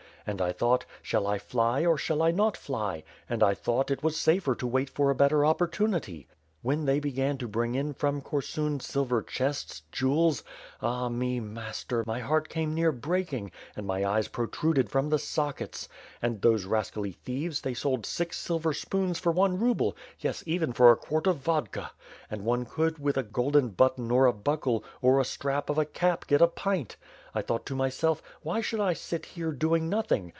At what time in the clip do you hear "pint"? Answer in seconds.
26.47-26.95